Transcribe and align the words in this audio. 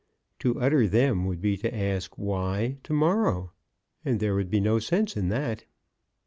To 0.39 0.59
utter 0.59 0.87
them 0.87 1.25
would 1.27 1.41
be 1.41 1.55
to 1.57 1.71
ask, 1.71 2.17
why 2.17 2.77
to 2.85 2.91
morrow? 2.93 3.51
And 4.03 4.19
there 4.19 4.33
would 4.33 4.49
be 4.49 4.59
no 4.59 4.79
sense 4.79 5.15
in 5.15 5.29
that." 5.29 5.65